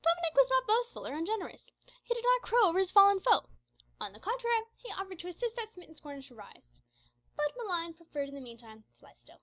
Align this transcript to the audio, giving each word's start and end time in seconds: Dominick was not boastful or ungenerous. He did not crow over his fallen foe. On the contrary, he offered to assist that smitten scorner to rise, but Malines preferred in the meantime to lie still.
Dominick 0.00 0.34
was 0.36 0.48
not 0.48 0.64
boastful 0.68 1.08
or 1.08 1.14
ungenerous. 1.16 1.68
He 2.04 2.14
did 2.14 2.22
not 2.22 2.42
crow 2.48 2.68
over 2.68 2.78
his 2.78 2.92
fallen 2.92 3.18
foe. 3.18 3.48
On 4.00 4.12
the 4.12 4.20
contrary, 4.20 4.60
he 4.76 4.92
offered 4.92 5.18
to 5.18 5.26
assist 5.26 5.56
that 5.56 5.72
smitten 5.72 5.96
scorner 5.96 6.22
to 6.22 6.36
rise, 6.36 6.70
but 7.34 7.52
Malines 7.56 7.96
preferred 7.96 8.28
in 8.28 8.36
the 8.36 8.40
meantime 8.40 8.84
to 9.00 9.04
lie 9.04 9.14
still. 9.14 9.40